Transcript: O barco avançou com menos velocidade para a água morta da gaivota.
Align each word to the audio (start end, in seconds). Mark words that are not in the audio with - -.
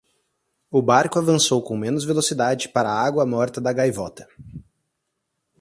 O 0.71 0.81
barco 0.81 1.19
avançou 1.19 1.61
com 1.61 1.77
menos 1.77 2.03
velocidade 2.03 2.67
para 2.67 2.89
a 2.89 2.99
água 3.05 3.23
morta 3.23 3.61
da 3.61 3.71
gaivota. 3.71 4.27